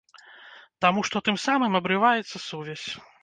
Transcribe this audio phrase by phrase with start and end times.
[0.85, 2.87] Таму што тым самым абрываецца сувязь.